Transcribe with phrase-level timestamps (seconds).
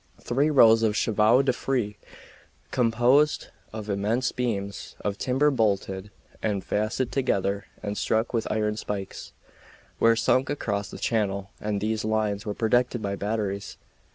[0.19, 1.93] Three rows of chevaux de frise,
[2.71, 6.09] composed of immense beams of timber bolted
[6.41, 9.31] and fastened together and stuck with iron spikes,
[9.99, 13.77] were sunk across the channel, and these lines were protected by batteries.